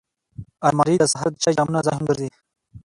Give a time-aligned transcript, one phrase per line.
[0.67, 2.29] الماري د سهار د چای جامونو ځای هم ګرځي